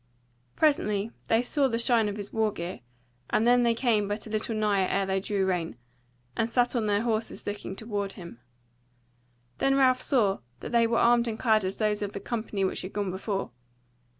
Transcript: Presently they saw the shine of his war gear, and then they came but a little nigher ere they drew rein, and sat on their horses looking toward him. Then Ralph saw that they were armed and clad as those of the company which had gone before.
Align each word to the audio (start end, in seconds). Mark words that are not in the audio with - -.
Presently 0.55 1.11
they 1.27 1.43
saw 1.43 1.67
the 1.67 1.77
shine 1.77 2.09
of 2.09 2.15
his 2.17 2.33
war 2.33 2.51
gear, 2.51 2.79
and 3.29 3.45
then 3.45 3.61
they 3.61 3.75
came 3.75 4.07
but 4.07 4.25
a 4.25 4.31
little 4.31 4.55
nigher 4.55 4.87
ere 4.89 5.05
they 5.05 5.19
drew 5.19 5.45
rein, 5.45 5.75
and 6.35 6.49
sat 6.49 6.75
on 6.75 6.87
their 6.87 7.03
horses 7.03 7.45
looking 7.45 7.75
toward 7.75 8.13
him. 8.13 8.39
Then 9.59 9.75
Ralph 9.75 10.01
saw 10.01 10.39
that 10.61 10.71
they 10.71 10.87
were 10.87 10.97
armed 10.97 11.27
and 11.27 11.37
clad 11.37 11.63
as 11.63 11.77
those 11.77 12.01
of 12.01 12.13
the 12.13 12.19
company 12.19 12.65
which 12.65 12.81
had 12.81 12.93
gone 12.93 13.11
before. 13.11 13.51